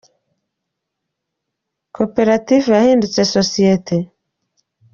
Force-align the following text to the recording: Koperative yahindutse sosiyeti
Koperative 1.95 2.67
yahindutse 2.75 3.21
sosiyeti 3.33 3.97